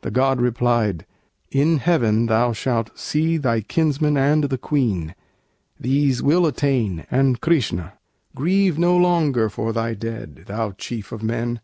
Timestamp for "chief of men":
10.78-11.60